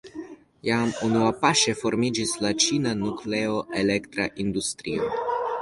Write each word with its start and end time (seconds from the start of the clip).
Jam 0.67 0.93
unuapaŝe 1.07 1.75
formiĝis 1.83 2.33
la 2.45 2.53
ĉina 2.65 2.97
nukleoelektra 3.05 4.29
industrio. 4.47 5.15